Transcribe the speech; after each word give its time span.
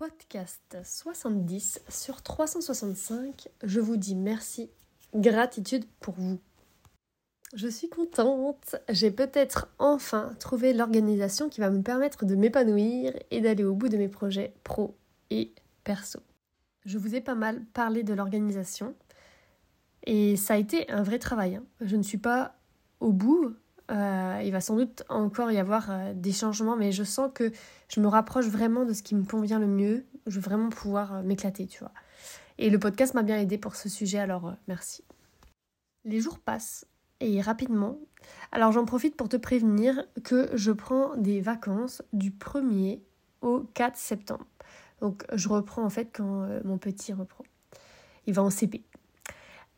Podcast 0.00 0.78
70 0.82 1.82
sur 1.90 2.22
365, 2.22 3.50
je 3.62 3.80
vous 3.80 3.98
dis 3.98 4.14
merci, 4.14 4.70
gratitude 5.14 5.84
pour 6.00 6.14
vous. 6.14 6.38
Je 7.52 7.68
suis 7.68 7.90
contente, 7.90 8.76
j'ai 8.88 9.10
peut-être 9.10 9.68
enfin 9.78 10.34
trouvé 10.38 10.72
l'organisation 10.72 11.50
qui 11.50 11.60
va 11.60 11.68
me 11.68 11.82
permettre 11.82 12.24
de 12.24 12.34
m'épanouir 12.34 13.12
et 13.30 13.42
d'aller 13.42 13.62
au 13.62 13.74
bout 13.74 13.90
de 13.90 13.98
mes 13.98 14.08
projets 14.08 14.54
pro 14.64 14.96
et 15.28 15.52
perso. 15.84 16.20
Je 16.86 16.96
vous 16.96 17.14
ai 17.14 17.20
pas 17.20 17.34
mal 17.34 17.62
parlé 17.74 18.02
de 18.02 18.14
l'organisation 18.14 18.94
et 20.06 20.36
ça 20.36 20.54
a 20.54 20.56
été 20.56 20.90
un 20.90 21.02
vrai 21.02 21.18
travail. 21.18 21.56
Hein. 21.56 21.64
Je 21.82 21.96
ne 21.96 22.02
suis 22.02 22.16
pas 22.16 22.54
au 23.00 23.12
bout, 23.12 23.54
euh, 23.90 24.40
il 24.44 24.52
va 24.52 24.60
sans 24.60 24.76
doute 24.76 25.02
encore 25.08 25.50
y 25.50 25.58
avoir 25.58 25.90
euh, 25.90 26.12
des 26.14 26.32
changements, 26.32 26.76
mais 26.76 26.92
je 26.92 27.02
sens 27.02 27.30
que 27.34 27.52
je 27.88 28.00
me 28.00 28.06
rapproche 28.06 28.46
vraiment 28.46 28.84
de 28.84 28.92
ce 28.92 29.02
qui 29.02 29.14
me 29.14 29.24
convient 29.24 29.58
le 29.58 29.66
mieux. 29.66 30.04
Je 30.26 30.36
veux 30.36 30.42
vraiment 30.42 30.68
pouvoir 30.68 31.14
euh, 31.14 31.22
m'éclater, 31.22 31.66
tu 31.66 31.80
vois. 31.80 31.92
Et 32.58 32.70
le 32.70 32.78
podcast 32.78 33.14
m'a 33.14 33.22
bien 33.22 33.38
aidé 33.38 33.58
pour 33.58 33.74
ce 33.74 33.88
sujet, 33.88 34.18
alors 34.18 34.54
merci. 34.68 35.02
Les 36.04 36.20
jours 36.20 36.38
passent 36.38 36.86
et 37.20 37.40
rapidement. 37.40 37.98
Alors 38.52 38.70
j'en 38.72 38.84
profite 38.84 39.16
pour 39.16 39.28
te 39.28 39.36
prévenir 39.36 40.04
que 40.24 40.50
je 40.54 40.70
prends 40.70 41.16
des 41.16 41.40
vacances 41.40 42.02
du 42.12 42.30
1er 42.30 43.00
au 43.40 43.60
4 43.74 43.96
septembre. 43.96 44.46
Donc 45.00 45.24
je 45.32 45.48
reprends 45.48 45.84
en 45.84 45.90
fait 45.90 46.10
quand 46.12 46.46
mon 46.64 46.76
petit 46.76 47.14
reprend. 47.14 47.44
Il 48.26 48.34
va 48.34 48.42
en 48.42 48.50
CP. 48.50 48.82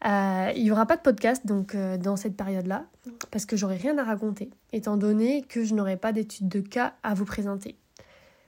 Euh, 0.04 0.52
il 0.56 0.64
n'y 0.64 0.70
aura 0.70 0.86
pas 0.86 0.96
de 0.96 1.02
podcast 1.02 1.46
donc 1.46 1.74
euh, 1.74 1.96
dans 1.96 2.16
cette 2.16 2.36
période-là 2.36 2.86
parce 3.30 3.46
que 3.46 3.56
j'aurai 3.56 3.76
rien 3.76 3.96
à 3.98 4.02
raconter 4.02 4.50
étant 4.72 4.96
donné 4.96 5.42
que 5.42 5.62
je 5.62 5.74
n'aurai 5.74 5.96
pas 5.96 6.12
d'études 6.12 6.48
de 6.48 6.60
cas 6.60 6.94
à 7.04 7.14
vous 7.14 7.24
présenter. 7.24 7.76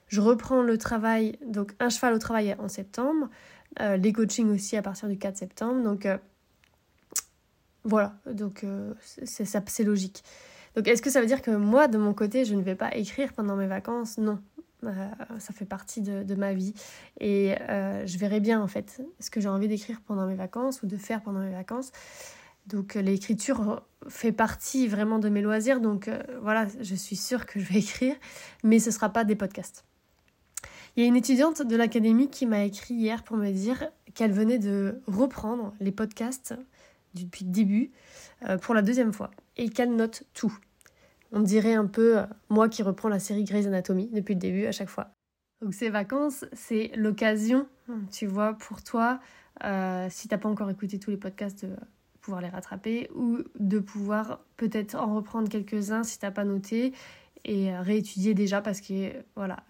Je 0.07 0.19
reprends 0.19 0.61
le 0.61 0.77
travail, 0.77 1.39
donc 1.47 1.73
un 1.79 1.89
cheval 1.89 2.13
au 2.13 2.19
travail 2.19 2.55
en 2.59 2.67
septembre, 2.67 3.29
euh, 3.79 3.95
les 3.95 4.11
coachings 4.11 4.51
aussi 4.51 4.75
à 4.75 4.81
partir 4.81 5.07
du 5.07 5.17
4 5.17 5.37
septembre, 5.37 5.81
donc 5.81 6.07
voilà, 7.83 8.15
donc 8.25 8.65
c'est 9.01 9.83
logique. 9.83 10.23
Donc 10.75 10.87
est-ce 10.87 11.01
que 11.01 11.09
ça 11.09 11.21
veut 11.21 11.27
dire 11.27 11.41
que 11.41 11.51
moi 11.51 11.87
de 11.87 11.97
mon 11.97 12.13
côté 12.13 12.43
je 12.43 12.53
ne 12.53 12.61
vais 12.61 12.75
pas 12.75 12.93
écrire 12.95 13.33
pendant 13.33 13.55
mes 13.55 13.67
vacances? 13.67 14.17
Non, 14.17 14.39
ça 15.39 15.53
fait 15.53 15.65
partie 15.65 16.01
de, 16.01 16.35
ma 16.35 16.53
vie. 16.53 16.73
Et 17.19 17.55
euh, 17.69 18.05
je 18.05 18.17
verrai 18.17 18.39
bien 18.39 18.61
en 18.61 18.67
fait 18.67 19.01
ce 19.19 19.29
que 19.29 19.39
j'ai 19.39 19.49
envie 19.49 19.67
d'écrire 19.67 20.01
pendant 20.05 20.27
mes 20.27 20.35
vacances 20.35 20.83
ou 20.83 20.87
de 20.87 20.97
faire 20.97 21.21
pendant 21.21 21.39
mes 21.39 21.51
vacances. 21.51 21.91
Donc 22.67 22.95
l'écriture 22.95 23.83
fait 24.07 24.31
partie 24.31 24.87
vraiment 24.87 25.19
de 25.19 25.29
mes 25.29 25.41
loisirs. 25.41 25.81
Donc 25.81 26.07
euh, 26.07 26.21
voilà, 26.41 26.67
je 26.81 26.95
suis 26.95 27.15
sûre 27.15 27.45
que 27.45 27.59
je 27.59 27.65
vais 27.65 27.79
écrire, 27.79 28.15
mais 28.63 28.79
ce 28.79 28.89
ne 28.89 28.93
sera 28.93 29.09
pas 29.09 29.23
des 29.23 29.35
podcasts. 29.35 29.85
Il 30.95 31.03
y 31.03 31.05
a 31.05 31.07
une 31.07 31.17
étudiante 31.17 31.61
de 31.61 31.75
l'académie 31.75 32.29
qui 32.29 32.45
m'a 32.45 32.63
écrit 32.63 32.93
hier 32.93 33.23
pour 33.23 33.37
me 33.37 33.51
dire 33.51 33.89
qu'elle 34.13 34.31
venait 34.31 34.59
de 34.59 35.01
reprendre 35.07 35.73
les 35.81 35.91
podcasts 35.91 36.55
depuis 37.13 37.43
le 37.43 37.51
début 37.51 37.91
pour 38.61 38.73
la 38.73 38.81
deuxième 38.81 39.11
fois 39.11 39.31
et 39.57 39.69
qu'elle 39.69 39.93
note 39.93 40.23
tout. 40.33 40.57
On 41.35 41.41
dirait 41.41 41.73
un 41.73 41.85
peu 41.85 42.19
euh, 42.19 42.25
moi 42.49 42.69
qui 42.69 42.81
reprends 42.81 43.09
la 43.09 43.19
série 43.19 43.43
Grey's 43.43 43.67
Anatomy 43.67 44.09
depuis 44.13 44.35
le 44.35 44.39
début 44.39 44.65
à 44.65 44.71
chaque 44.71 44.87
fois. 44.87 45.11
Donc 45.61 45.73
ces 45.73 45.89
vacances, 45.89 46.45
c'est 46.53 46.91
l'occasion, 46.95 47.67
tu 48.11 48.25
vois, 48.25 48.53
pour 48.53 48.83
toi, 48.83 49.19
euh, 49.63 50.07
si 50.09 50.29
t'as 50.29 50.37
pas 50.37 50.47
encore 50.47 50.69
écouté 50.69 50.97
tous 50.97 51.11
les 51.11 51.17
podcasts, 51.17 51.65
de 51.65 51.75
pouvoir 52.21 52.41
les 52.41 52.47
rattraper 52.47 53.09
ou 53.15 53.39
de 53.59 53.79
pouvoir 53.79 54.39
peut-être 54.55 54.95
en 54.95 55.13
reprendre 55.13 55.49
quelques-uns 55.49 56.03
si 56.03 56.19
t'as 56.19 56.31
pas 56.31 56.45
noté 56.45 56.93
et 57.43 57.71
euh, 57.71 57.81
réétudier 57.81 58.33
déjà 58.33 58.61
parce 58.61 58.79
que 58.79 59.11
voilà, 59.35 59.63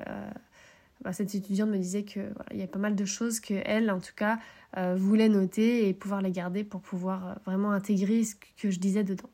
bah, 1.02 1.14
cette 1.14 1.34
étudiante 1.34 1.70
me 1.70 1.78
disait 1.78 2.04
que 2.04 2.32
il 2.52 2.58
y 2.58 2.64
a 2.64 2.68
pas 2.68 2.80
mal 2.80 2.96
de 2.96 3.06
choses 3.06 3.40
que 3.40 3.56
elle, 3.66 3.90
en 3.90 4.00
tout 4.00 4.14
cas, 4.16 4.40
voulait 4.96 5.30
noter 5.30 5.88
et 5.90 5.94
pouvoir 5.96 6.22
les 6.22 6.32
garder 6.32 6.64
pour 6.64 6.82
pouvoir 6.82 7.40
vraiment 7.46 7.72
intégrer 7.72 8.24
ce 8.24 8.36
que 8.36 8.70
je 8.70 8.80
disais 8.80 9.04
dedans. 9.04 9.30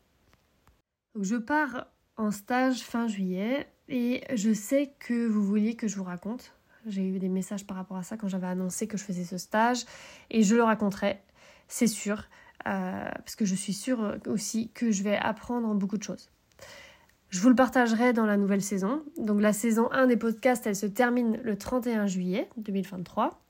Donc 1.14 1.24
je 1.24 1.36
pars 1.36 1.86
en 2.16 2.30
stage 2.30 2.80
fin 2.80 3.08
juillet 3.08 3.66
et 3.88 4.22
je 4.34 4.52
sais 4.52 4.94
que 4.98 5.26
vous 5.26 5.42
vouliez 5.42 5.76
que 5.76 5.88
je 5.88 5.96
vous 5.96 6.04
raconte. 6.04 6.54
J'ai 6.86 7.06
eu 7.06 7.18
des 7.18 7.28
messages 7.28 7.66
par 7.66 7.76
rapport 7.76 7.96
à 7.96 8.02
ça 8.02 8.16
quand 8.16 8.28
j'avais 8.28 8.46
annoncé 8.46 8.86
que 8.86 8.96
je 8.96 9.04
faisais 9.04 9.24
ce 9.24 9.38
stage 9.38 9.84
et 10.30 10.42
je 10.42 10.54
le 10.54 10.62
raconterai, 10.62 11.20
c'est 11.68 11.86
sûr, 11.86 12.24
euh, 12.66 13.10
parce 13.10 13.36
que 13.36 13.44
je 13.44 13.54
suis 13.54 13.72
sûre 13.72 14.16
aussi 14.26 14.70
que 14.70 14.90
je 14.90 15.02
vais 15.02 15.16
apprendre 15.16 15.72
beaucoup 15.74 15.98
de 15.98 16.02
choses. 16.02 16.30
Je 17.32 17.40
vous 17.40 17.48
le 17.48 17.54
partagerai 17.54 18.12
dans 18.12 18.26
la 18.26 18.36
nouvelle 18.36 18.60
saison. 18.60 19.02
Donc 19.16 19.40
la 19.40 19.54
saison 19.54 19.90
1 19.90 20.06
des 20.06 20.18
podcasts, 20.18 20.66
elle 20.66 20.76
se 20.76 20.86
termine 20.86 21.40
le 21.42 21.56
31 21.56 22.06
juillet 22.06 22.48
2023. 22.58 23.42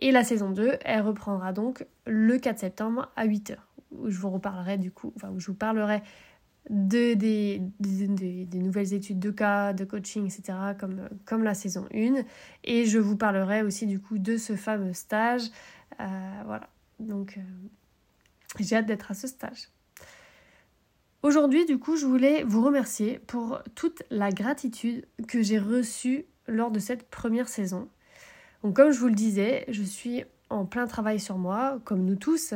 Et 0.00 0.10
la 0.10 0.22
saison 0.22 0.50
2, 0.50 0.74
elle 0.84 1.00
reprendra 1.00 1.52
donc 1.52 1.86
le 2.06 2.36
4 2.38 2.58
septembre 2.58 3.10
à 3.16 3.26
8h, 3.26 3.56
où 3.92 4.10
je 4.10 4.18
vous 4.18 4.28
reparlerai 4.28 4.76
du 4.76 4.90
coup, 4.90 5.12
enfin 5.16 5.30
où 5.30 5.38
je 5.38 5.46
vous 5.46 5.54
parlerai 5.54 6.02
de, 6.70 7.14
des, 7.14 7.60
nouvelles 8.54 8.94
études 8.94 9.18
de 9.18 9.30
cas, 9.30 9.72
de 9.72 9.84
coaching, 9.84 10.24
etc., 10.24 10.58
comme, 10.78 11.08
comme 11.24 11.42
la 11.42 11.54
saison 11.54 11.86
1. 11.94 12.22
Et 12.64 12.86
je 12.86 12.98
vous 12.98 13.16
parlerai 13.16 13.62
aussi 13.62 13.86
du 13.86 14.00
coup 14.00 14.18
de 14.18 14.36
ce 14.36 14.56
fameux 14.56 14.92
stage. 14.92 15.42
Euh, 16.00 16.42
voilà, 16.46 16.68
donc 17.00 17.36
euh, 17.36 17.40
j'ai 18.60 18.76
hâte 18.76 18.86
d'être 18.86 19.10
à 19.10 19.14
ce 19.14 19.26
stage. 19.26 19.68
Aujourd'hui, 21.22 21.64
du 21.66 21.78
coup, 21.78 21.96
je 21.96 22.06
voulais 22.06 22.42
vous 22.42 22.64
remercier 22.64 23.20
pour 23.20 23.62
toute 23.74 24.02
la 24.10 24.30
gratitude 24.30 25.06
que 25.28 25.40
j'ai 25.42 25.58
reçue 25.58 26.26
lors 26.48 26.72
de 26.72 26.80
cette 26.80 27.08
première 27.10 27.48
saison. 27.48 27.88
Donc, 28.64 28.74
comme 28.74 28.90
je 28.90 28.98
vous 28.98 29.06
le 29.06 29.14
disais, 29.14 29.64
je 29.68 29.82
suis 29.82 30.24
en 30.50 30.66
plein 30.66 30.86
travail 30.86 31.20
sur 31.20 31.38
moi, 31.38 31.78
comme 31.84 32.04
nous 32.04 32.16
tous, 32.16 32.54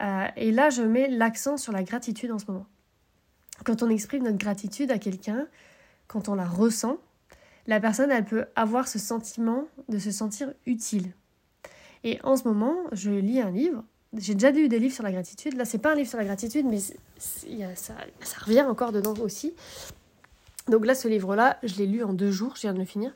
euh, 0.00 0.26
et 0.36 0.50
là, 0.50 0.70
je 0.70 0.82
mets 0.82 1.08
l'accent 1.08 1.56
sur 1.56 1.72
la 1.72 1.82
gratitude 1.82 2.30
en 2.32 2.38
ce 2.38 2.46
moment. 2.50 2.66
Quand 3.64 3.82
on 3.82 3.90
exprime 3.90 4.24
notre 4.24 4.38
gratitude 4.38 4.90
à 4.90 4.98
quelqu'un, 4.98 5.46
quand 6.06 6.28
on 6.28 6.34
la 6.34 6.46
ressent, 6.46 6.98
la 7.66 7.80
personne, 7.80 8.10
elle 8.10 8.24
peut 8.24 8.46
avoir 8.56 8.88
ce 8.88 8.98
sentiment 8.98 9.66
de 9.88 9.98
se 9.98 10.10
sentir 10.10 10.52
utile. 10.66 11.12
Et 12.04 12.18
en 12.22 12.36
ce 12.36 12.44
moment, 12.44 12.76
je 12.92 13.10
lis 13.10 13.40
un 13.40 13.50
livre. 13.50 13.84
J'ai 14.16 14.34
déjà 14.34 14.50
lu 14.50 14.68
des 14.68 14.78
livres 14.78 14.94
sur 14.94 15.04
la 15.04 15.12
gratitude. 15.12 15.54
Là, 15.54 15.64
c'est 15.64 15.78
pas 15.78 15.92
un 15.92 15.94
livre 15.94 16.08
sur 16.08 16.18
la 16.18 16.24
gratitude, 16.24 16.64
mais 16.66 16.78
ça, 17.18 17.94
ça 18.20 18.38
revient 18.40 18.62
encore 18.62 18.92
dedans 18.92 19.14
aussi. 19.20 19.54
Donc 20.68 20.86
là, 20.86 20.94
ce 20.94 21.08
livre-là, 21.08 21.58
je 21.62 21.76
l'ai 21.76 21.86
lu 21.86 22.02
en 22.02 22.12
deux 22.12 22.30
jours, 22.30 22.54
je 22.56 22.62
viens 22.62 22.72
de 22.72 22.78
le 22.78 22.84
finir, 22.84 23.14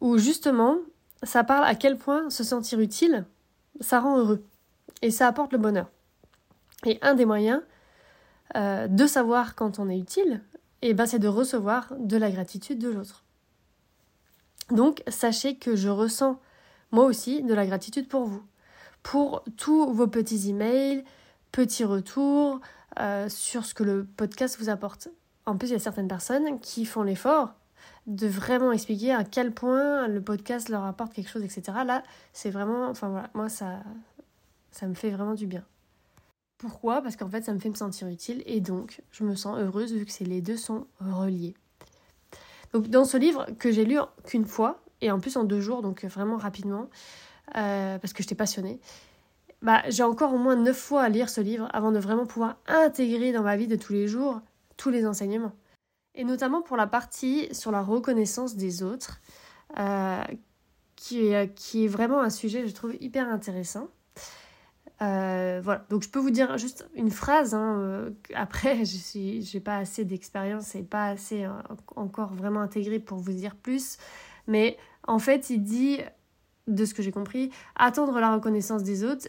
où 0.00 0.18
justement, 0.18 0.76
ça 1.22 1.44
parle 1.44 1.64
à 1.64 1.74
quel 1.74 1.96
point 1.96 2.30
se 2.30 2.44
sentir 2.44 2.80
utile, 2.80 3.24
ça 3.80 4.00
rend 4.00 4.18
heureux. 4.18 4.44
Et 5.02 5.10
ça 5.10 5.26
apporte 5.26 5.52
le 5.52 5.58
bonheur. 5.58 5.90
Et 6.84 6.98
un 7.02 7.14
des 7.14 7.24
moyens, 7.24 7.62
euh, 8.56 8.88
de 8.88 9.06
savoir 9.06 9.54
quand 9.54 9.78
on 9.78 9.88
est 9.88 9.98
utile, 9.98 10.42
et 10.82 10.94
ben 10.94 11.06
c'est 11.06 11.18
de 11.18 11.28
recevoir 11.28 11.92
de 11.98 12.16
la 12.16 12.30
gratitude 12.30 12.78
de 12.78 12.88
l'autre. 12.88 13.24
Donc 14.70 15.02
sachez 15.08 15.56
que 15.56 15.76
je 15.76 15.88
ressens 15.88 16.40
moi 16.90 17.04
aussi 17.04 17.42
de 17.42 17.54
la 17.54 17.66
gratitude 17.66 18.08
pour 18.08 18.24
vous, 18.24 18.42
pour 19.02 19.44
tous 19.56 19.92
vos 19.92 20.06
petits 20.06 20.48
emails, 20.48 21.04
petits 21.52 21.84
retours 21.84 22.60
euh, 22.98 23.28
sur 23.28 23.64
ce 23.64 23.74
que 23.74 23.84
le 23.84 24.04
podcast 24.04 24.58
vous 24.58 24.70
apporte. 24.70 25.08
En 25.44 25.56
plus, 25.56 25.68
il 25.68 25.72
y 25.72 25.76
a 25.76 25.80
certaines 25.80 26.08
personnes 26.08 26.58
qui 26.60 26.84
font 26.84 27.02
l'effort 27.02 27.54
de 28.06 28.26
vraiment 28.26 28.72
expliquer 28.72 29.12
à 29.12 29.24
quel 29.24 29.52
point 29.52 30.08
le 30.08 30.20
podcast 30.20 30.68
leur 30.68 30.84
apporte 30.84 31.12
quelque 31.12 31.28
chose, 31.30 31.42
etc. 31.42 31.78
Là, 31.84 32.02
c'est 32.32 32.50
vraiment, 32.50 32.88
enfin 32.88 33.08
voilà, 33.08 33.30
moi 33.34 33.48
ça, 33.48 33.80
ça 34.70 34.86
me 34.86 34.94
fait 34.94 35.10
vraiment 35.10 35.34
du 35.34 35.46
bien. 35.46 35.64
Pourquoi? 36.58 37.02
Parce 37.02 37.16
qu'en 37.16 37.28
fait, 37.28 37.44
ça 37.44 37.52
me 37.52 37.58
fait 37.58 37.68
me 37.68 37.74
sentir 37.74 38.08
utile 38.08 38.42
et 38.46 38.60
donc 38.60 39.02
je 39.10 39.24
me 39.24 39.34
sens 39.34 39.58
heureuse 39.58 39.92
vu 39.92 40.06
que 40.06 40.24
les 40.24 40.40
deux 40.40 40.56
sont 40.56 40.86
reliés. 41.00 41.54
Donc 42.72 42.88
dans 42.88 43.04
ce 43.04 43.16
livre 43.16 43.46
que 43.58 43.70
j'ai 43.70 43.84
lu 43.84 43.98
qu'une 44.24 44.46
fois 44.46 44.82
et 45.00 45.10
en 45.10 45.20
plus 45.20 45.36
en 45.36 45.44
deux 45.44 45.60
jours, 45.60 45.82
donc 45.82 46.04
vraiment 46.04 46.36
rapidement, 46.36 46.88
euh, 47.56 47.98
parce 47.98 48.12
que 48.12 48.22
j'étais 48.22 48.34
passionnée, 48.34 48.80
bah, 49.62 49.82
j'ai 49.88 50.02
encore 50.02 50.32
au 50.32 50.38
moins 50.38 50.56
neuf 50.56 50.76
fois 50.76 51.02
à 51.02 51.08
lire 51.08 51.28
ce 51.28 51.40
livre 51.40 51.68
avant 51.72 51.92
de 51.92 51.98
vraiment 51.98 52.26
pouvoir 52.26 52.56
intégrer 52.66 53.32
dans 53.32 53.42
ma 53.42 53.56
vie 53.56 53.66
de 53.66 53.76
tous 53.76 53.92
les 53.92 54.08
jours 54.08 54.40
tous 54.76 54.90
les 54.90 55.06
enseignements. 55.06 55.52
Et 56.14 56.24
notamment 56.24 56.62
pour 56.62 56.76
la 56.76 56.86
partie 56.86 57.48
sur 57.54 57.70
la 57.70 57.82
reconnaissance 57.82 58.56
des 58.56 58.82
autres, 58.82 59.20
euh, 59.78 60.22
qui 60.96 61.28
est 61.28 61.88
vraiment 61.88 62.20
un 62.20 62.30
sujet, 62.30 62.66
je 62.66 62.74
trouve, 62.74 62.94
hyper 63.00 63.28
intéressant. 63.28 63.88
Euh, 65.02 65.60
voilà, 65.62 65.84
donc 65.90 66.02
je 66.02 66.08
peux 66.08 66.18
vous 66.18 66.30
dire 66.30 66.56
juste 66.58 66.88
une 66.94 67.10
phrase. 67.10 67.54
Hein, 67.54 67.78
euh, 67.80 68.10
après, 68.34 68.84
je 68.84 69.54
n'ai 69.54 69.60
pas 69.60 69.76
assez 69.76 70.04
d'expérience 70.04 70.74
et 70.74 70.82
pas 70.82 71.06
assez 71.08 71.44
euh, 71.44 71.50
encore 71.96 72.32
vraiment 72.34 72.60
intégré 72.60 72.98
pour 72.98 73.18
vous 73.18 73.32
dire 73.32 73.56
plus. 73.56 73.98
Mais 74.46 74.76
en 75.06 75.18
fait, 75.18 75.50
il 75.50 75.62
dit, 75.62 75.98
de 76.66 76.84
ce 76.84 76.94
que 76.94 77.02
j'ai 77.02 77.12
compris, 77.12 77.50
attendre 77.74 78.18
la 78.20 78.32
reconnaissance 78.34 78.82
des 78.82 79.04
autres, 79.04 79.28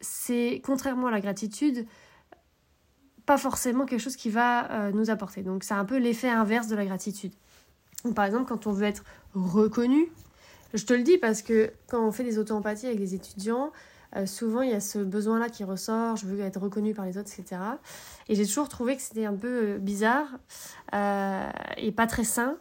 c'est 0.00 0.60
contrairement 0.64 1.06
à 1.06 1.10
la 1.10 1.20
gratitude, 1.20 1.86
pas 3.24 3.38
forcément 3.38 3.86
quelque 3.86 4.00
chose 4.00 4.16
qui 4.16 4.28
va 4.28 4.90
nous 4.92 5.08
apporter. 5.08 5.42
Donc 5.42 5.64
c'est 5.64 5.74
un 5.74 5.86
peu 5.86 5.96
l'effet 5.96 6.28
inverse 6.28 6.68
de 6.68 6.76
la 6.76 6.84
gratitude. 6.84 7.32
par 8.14 8.26
exemple, 8.26 8.46
quand 8.46 8.66
on 8.66 8.72
veut 8.72 8.84
être 8.84 9.04
reconnu, 9.34 10.08
Je 10.74 10.84
te 10.84 10.92
le 10.92 11.04
dis 11.04 11.16
parce 11.18 11.40
que 11.40 11.72
quand 11.88 12.04
on 12.06 12.10
fait 12.10 12.24
des 12.24 12.38
auto-empathies 12.38 12.86
avec 12.86 12.98
les 12.98 13.14
étudiants, 13.14 13.70
euh, 14.16 14.26
souvent 14.26 14.62
il 14.62 14.70
y 14.70 14.74
a 14.74 14.80
ce 14.80 14.98
besoin-là 14.98 15.48
qui 15.48 15.64
ressort, 15.64 16.16
je 16.16 16.26
veux 16.26 16.40
être 16.40 16.60
reconnu 16.60 16.94
par 16.94 17.04
les 17.04 17.18
autres, 17.18 17.30
etc. 17.36 17.60
Et 18.28 18.34
j'ai 18.34 18.46
toujours 18.46 18.68
trouvé 18.68 18.96
que 18.96 19.02
c'était 19.02 19.26
un 19.26 19.34
peu 19.34 19.78
bizarre 19.78 20.28
et 21.76 21.92
pas 21.92 22.06
très 22.06 22.24
sain, 22.24 22.56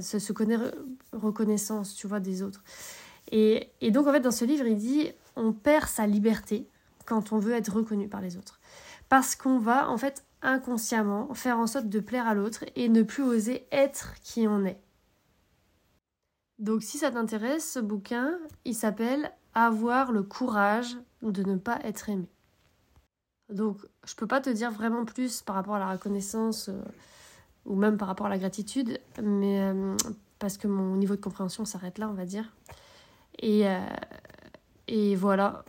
ce, 0.00 0.18
ce 0.18 0.32
reconnaissance, 1.12 1.94
tu 1.94 2.06
vois, 2.06 2.20
des 2.20 2.42
autres. 2.42 2.62
Et, 3.32 3.70
et 3.80 3.90
donc 3.90 4.06
en 4.06 4.12
fait 4.12 4.20
dans 4.20 4.30
ce 4.30 4.44
livre 4.44 4.66
il 4.66 4.76
dit 4.76 5.12
on 5.36 5.52
perd 5.52 5.86
sa 5.86 6.06
liberté 6.06 6.68
quand 7.06 7.32
on 7.32 7.38
veut 7.38 7.54
être 7.54 7.74
reconnu 7.74 8.08
par 8.08 8.20
les 8.20 8.36
autres. 8.36 8.60
Parce 9.08 9.34
qu'on 9.34 9.58
va 9.58 9.88
en 9.90 9.98
fait 9.98 10.24
inconsciemment 10.42 11.34
faire 11.34 11.58
en 11.58 11.66
sorte 11.66 11.88
de 11.88 12.00
plaire 12.00 12.26
à 12.26 12.34
l'autre 12.34 12.64
et 12.76 12.88
ne 12.88 13.02
plus 13.02 13.22
oser 13.22 13.66
être 13.72 14.14
qui 14.22 14.46
on 14.46 14.64
est. 14.64 14.80
Donc 16.60 16.82
si 16.82 16.98
ça 16.98 17.10
t'intéresse, 17.10 17.72
ce 17.72 17.80
bouquin, 17.80 18.38
il 18.64 18.74
s'appelle 18.74 19.32
Avoir 19.54 20.12
le 20.12 20.22
courage 20.22 20.96
de 21.22 21.42
ne 21.42 21.56
pas 21.56 21.80
être 21.82 22.08
aimé. 22.08 22.28
Donc 23.48 23.78
je 24.04 24.14
peux 24.14 24.28
pas 24.28 24.40
te 24.40 24.50
dire 24.50 24.70
vraiment 24.70 25.04
plus 25.04 25.42
par 25.42 25.56
rapport 25.56 25.74
à 25.74 25.80
la 25.80 25.90
reconnaissance 25.90 26.68
euh, 26.68 26.80
ou 27.64 27.74
même 27.74 27.96
par 27.96 28.06
rapport 28.06 28.26
à 28.26 28.30
la 28.30 28.38
gratitude, 28.38 29.00
mais 29.20 29.62
euh, 29.62 29.96
parce 30.38 30.56
que 30.56 30.68
mon 30.68 30.94
niveau 30.96 31.16
de 31.16 31.20
compréhension 31.20 31.64
s'arrête 31.64 31.98
là, 31.98 32.08
on 32.08 32.14
va 32.14 32.26
dire. 32.26 32.52
Et, 33.40 33.66
euh, 33.66 33.80
et 34.86 35.16
voilà, 35.16 35.64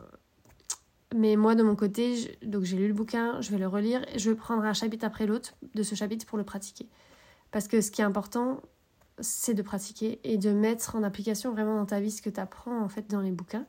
mais 1.13 1.35
moi, 1.35 1.55
de 1.55 1.63
mon 1.63 1.75
côté, 1.75 2.37
donc 2.43 2.63
j'ai 2.63 2.77
lu 2.77 2.87
le 2.87 2.93
bouquin, 2.93 3.41
je 3.41 3.51
vais 3.51 3.57
le 3.57 3.67
relire, 3.67 4.01
et 4.13 4.19
je 4.19 4.29
vais 4.29 4.35
prendre 4.35 4.63
un 4.63 4.73
chapitre 4.73 5.05
après 5.05 5.25
l'autre 5.25 5.53
de 5.75 5.83
ce 5.83 5.95
chapitre 5.95 6.25
pour 6.25 6.37
le 6.37 6.43
pratiquer. 6.43 6.87
Parce 7.51 7.67
que 7.67 7.81
ce 7.81 7.91
qui 7.91 8.01
est 8.01 8.05
important, 8.05 8.61
c'est 9.21 9.53
de 9.53 9.61
pratiquer 9.61 10.19
et 10.23 10.37
de 10.37 10.51
mettre 10.51 10.95
en 10.95 11.03
application 11.03 11.51
vraiment 11.51 11.75
dans 11.75 11.85
ta 11.85 11.99
vie 11.99 12.11
ce 12.11 12.21
que 12.21 12.29
tu 12.29 12.39
apprends 12.39 12.81
en 12.81 12.89
fait 12.89 13.09
dans 13.09 13.21
les 13.21 13.31
bouquins. 13.31 13.65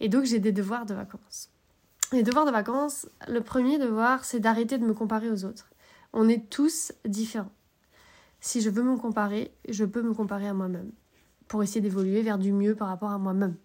Et 0.00 0.08
donc 0.08 0.24
j'ai 0.24 0.38
des 0.38 0.52
devoirs 0.52 0.86
de 0.86 0.94
vacances. 0.94 1.50
Les 2.12 2.22
devoirs 2.22 2.46
de 2.46 2.50
vacances, 2.50 3.06
le 3.26 3.42
premier 3.42 3.78
devoir, 3.78 4.24
c'est 4.24 4.40
d'arrêter 4.40 4.78
de 4.78 4.84
me 4.84 4.94
comparer 4.94 5.30
aux 5.30 5.44
autres. 5.44 5.70
On 6.12 6.28
est 6.28 6.48
tous 6.48 6.92
différents. 7.04 7.52
Si 8.40 8.60
je 8.60 8.70
veux 8.70 8.82
me 8.82 8.96
comparer, 8.96 9.52
je 9.68 9.84
peux 9.84 10.02
me 10.02 10.14
comparer 10.14 10.48
à 10.48 10.54
moi-même 10.54 10.90
pour 11.48 11.62
essayer 11.62 11.80
d'évoluer 11.80 12.22
vers 12.22 12.38
du 12.38 12.52
mieux 12.52 12.74
par 12.74 12.88
rapport 12.88 13.10
à 13.10 13.18
moi-même. 13.18 13.56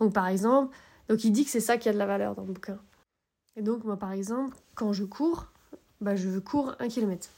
Donc 0.00 0.12
par 0.12 0.26
exemple, 0.26 0.74
donc 1.08 1.24
il 1.24 1.30
dit 1.30 1.44
que 1.44 1.50
c'est 1.50 1.60
ça 1.60 1.76
qui 1.76 1.88
a 1.88 1.92
de 1.92 1.98
la 1.98 2.06
valeur 2.06 2.34
dans 2.34 2.42
le 2.42 2.52
bouquin. 2.52 2.78
Et 3.56 3.62
donc 3.62 3.84
moi 3.84 3.96
par 3.96 4.12
exemple, 4.12 4.56
quand 4.74 4.92
je 4.92 5.04
cours, 5.04 5.52
bah, 6.00 6.16
je 6.16 6.38
cours 6.38 6.74
un 6.80 6.88
kilomètre. 6.88 7.28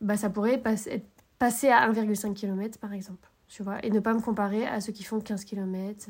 Bah, 0.00 0.16
ça 0.16 0.30
pourrait 0.30 0.58
passer, 0.58 1.04
passer 1.38 1.68
à 1.68 1.90
1,5 1.90 2.34
km 2.34 2.78
par 2.78 2.92
exemple, 2.92 3.30
tu 3.48 3.62
vois, 3.62 3.84
et 3.84 3.90
ne 3.90 4.00
pas 4.00 4.14
me 4.14 4.20
comparer 4.20 4.66
à 4.66 4.80
ceux 4.80 4.92
qui 4.92 5.04
font 5.04 5.20
15 5.20 5.44
km. 5.44 6.08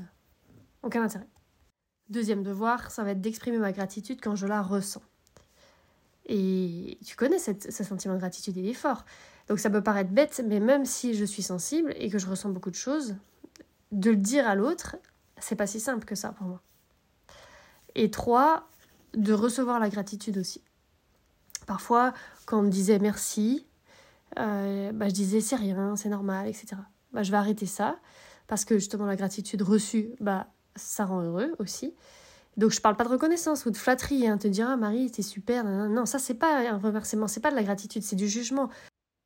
Aucun 0.83 1.03
intérêt. 1.03 1.29
Deuxième 2.09 2.43
devoir, 2.43 2.91
ça 2.91 3.03
va 3.03 3.11
être 3.11 3.21
d'exprimer 3.21 3.59
ma 3.59 3.73
gratitude 3.73 4.21
quand 4.23 4.37
je 4.37 4.47
la 4.47 4.63
ressens. 4.63 5.03
Et 6.27 6.99
tu 7.05 7.17
connais 7.17 7.39
ce 7.39 7.85
sentiment 7.85 8.15
de 8.15 8.19
gratitude, 8.19 8.57
il 8.57 8.67
est 8.69 8.75
fort. 8.75 9.05
Donc 9.49 9.61
ça 9.61 9.71
peut 9.71 9.83
paraître 9.83 10.11
bête, 10.11 10.43
mais 10.45 10.61
même 10.61 10.85
si 10.85 11.15
je 11.15 11.25
suis 11.25 11.43
sensible 11.43 11.95
et 11.97 12.11
que 12.11 12.19
je 12.19 12.27
ressens 12.27 12.51
beaucoup 12.51 12.71
de 12.71 12.77
choses, 12.77 13.17
de 13.93 14.11
le 14.11 14.17
dire 14.17 14.49
à 14.49 14.55
l'autre 14.55 14.97
c'est 15.39 15.57
pas 15.57 15.67
si 15.67 15.81
simple 15.81 16.05
que 16.05 16.15
ça 16.15 16.31
pour 16.31 16.47
moi. 16.47 16.63
Et 17.95 18.11
trois, 18.11 18.69
de 19.15 19.33
recevoir 19.33 19.81
la 19.81 19.89
gratitude 19.89 20.39
aussi. 20.39 20.63
Parfois, 21.67 22.13
quand 22.45 22.61
on 22.61 22.63
me 22.63 22.71
disait 22.71 22.99
merci, 22.99 23.67
euh, 24.39 24.93
bah, 24.93 25.09
je 25.09 25.15
disais 25.15 25.41
c'est 25.41 25.57
rien, 25.57 25.97
c'est 25.97 26.09
normal, 26.09 26.49
etc. 26.49 26.77
Bah, 27.13 27.23
je 27.23 27.31
vais 27.31 27.37
arrêter 27.37 27.67
ça 27.67 27.97
parce 28.47 28.65
que 28.65 28.79
justement 28.79 29.07
la 29.07 29.17
gratitude 29.17 29.63
reçue, 29.63 30.11
bah, 30.21 30.49
ça 30.75 31.05
rend 31.05 31.23
heureux 31.23 31.55
aussi. 31.59 31.95
Donc 32.57 32.71
je 32.71 32.81
parle 32.81 32.97
pas 32.97 33.05
de 33.05 33.11
reconnaissance 33.11 33.67
ou 33.67 33.71
de 33.71 33.77
flatterie, 33.77 34.27
hein, 34.27 34.39
te 34.39 34.49
dire 34.49 34.69
ah 34.69 34.77
Marie 34.77 35.11
t'es 35.11 35.23
super, 35.23 35.65
non, 35.65 36.07
ça 36.07 36.19
c'est 36.19 36.35
pas 36.35 36.71
un 36.71 36.79
remerciement, 36.79 37.29
c'est 37.29 37.41
pas 37.41 37.51
de 37.51 37.57
la 37.57 37.63
gratitude, 37.63 38.03
c'est 38.03 38.17
du 38.17 38.29
jugement. 38.29 38.71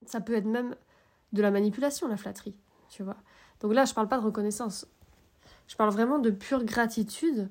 Ça 0.06 0.20
peut 0.20 0.34
être 0.34 0.46
même 0.46 0.74
de 1.32 1.42
la 1.42 1.50
manipulation 1.50 2.08
la 2.08 2.16
flatterie, 2.16 2.56
tu 2.88 3.04
vois. 3.04 3.16
Donc 3.60 3.72
là 3.72 3.84
je 3.84 3.94
parle 3.94 4.08
pas 4.08 4.18
de 4.18 4.24
reconnaissance, 4.24 4.86
je 5.68 5.76
parle 5.76 5.90
vraiment 5.90 6.18
de 6.18 6.30
pure 6.30 6.64
gratitude 6.64 7.48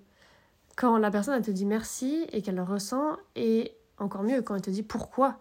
quand 0.75 0.98
la 0.98 1.12
personne 1.12 1.36
elle 1.36 1.45
te 1.45 1.52
dit 1.52 1.66
merci 1.66 2.25
et 2.34 2.42
qu'elle 2.42 2.56
le 2.56 2.63
ressent 2.63 3.16
et 3.36 3.74
encore 3.98 4.24
mieux 4.24 4.42
quand 4.42 4.56
elle 4.56 4.62
te 4.62 4.69
dit 4.69 4.84
pourquoi 4.84 5.40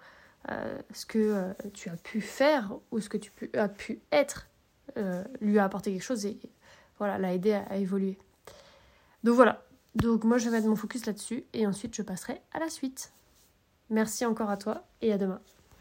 euh, 0.50 0.79
ce 0.93 1.05
que 1.05 1.19
euh, 1.19 1.53
tu 1.75 1.91
as 1.91 1.97
pu 1.97 2.21
faire 2.21 2.73
ou 2.91 3.00
ce 3.00 3.09
que 3.09 3.19
tu 3.19 3.33
as 3.55 3.69
pu 3.69 4.00
être 4.12 4.49
euh, 4.97 5.23
lui 5.41 5.59
a 5.59 5.65
apporté 5.65 5.93
quelque 5.93 6.03
chose 6.03 6.25
et 6.25 6.39
voilà 6.99 7.19
l'a 7.19 7.35
aidé 7.35 7.53
à, 7.53 7.77
évoluer. 7.77 8.19
Donc 9.25 9.35
voilà. 9.35 9.62
Donc 9.95 10.25
moi 10.25 10.39
je 10.39 10.47
vais 10.47 10.53
mettre 10.53 10.69
mon 10.69 10.77
focus 10.77 11.06
là-dessus 11.06 11.45
et 11.53 11.67
ensuite 11.67 11.95
je 11.95 12.03
passerai 12.03 12.41
à 12.53 12.61
la 12.61 12.71
suite. 12.71 13.12
Merci 13.91 14.25
encore 14.25 14.50
à 14.50 14.56
toi 14.56 14.85
et 15.03 15.12
à 15.12 15.19
demain. 15.19 15.41